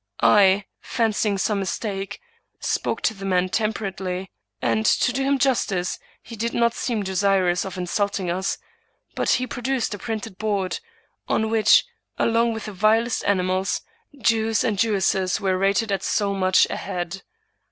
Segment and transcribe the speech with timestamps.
[0.23, 2.19] I, fancying some mistake,
[2.59, 7.65] spoke to the man temperately, and, to do him justice, he did not seem desirous
[7.65, 8.57] of insulting us;
[9.13, 10.79] but he produced a printed board,
[11.27, 11.85] on which,
[12.17, 13.81] along with the vilest animals,
[14.19, 17.21] Jews and Jewesses were rated at so much a head.